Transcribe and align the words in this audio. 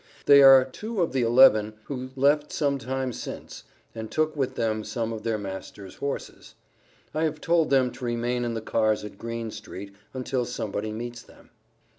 They 0.25 0.41
are 0.41 0.65
two 0.65 0.99
of 1.03 1.11
the 1.13 1.21
eleven 1.21 1.73
who 1.83 2.09
left 2.15 2.51
some 2.51 2.79
time 2.79 3.13
since, 3.13 3.65
and 3.93 4.09
took 4.09 4.35
with 4.35 4.55
them 4.55 4.83
some 4.83 5.13
of 5.13 5.21
their 5.21 5.37
master's 5.37 5.97
horses; 5.97 6.55
I 7.13 7.23
have 7.25 7.39
told 7.39 7.69
them 7.69 7.91
to 7.91 8.05
remain 8.05 8.43
in 8.43 8.55
the 8.55 8.61
cars 8.61 9.03
at 9.05 9.19
Green 9.19 9.51
street 9.51 9.93
until 10.11 10.43
somebody 10.43 10.91
meets 10.91 11.21
them. 11.21 11.51